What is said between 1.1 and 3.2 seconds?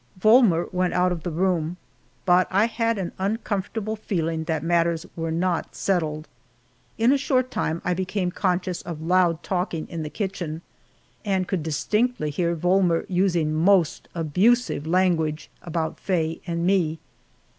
of the room, but I had an